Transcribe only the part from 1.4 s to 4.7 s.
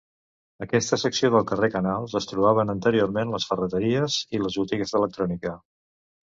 carrer Canal es trobaven anteriorment les ferreteries i les